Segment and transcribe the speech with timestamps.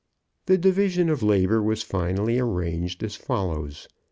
[0.47, 3.87] The division of labour was finally arranged as follows.